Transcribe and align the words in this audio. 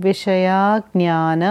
विषयाज्ञान 0.00 1.42